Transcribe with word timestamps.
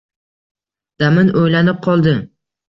Damin 1.03 1.29
o‘ylanib 1.43 1.79
qoldi. 1.89 2.17